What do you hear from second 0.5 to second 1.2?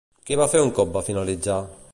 fer un cop va